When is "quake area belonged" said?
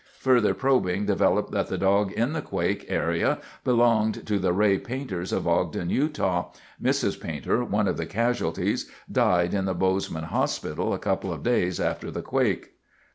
2.41-4.25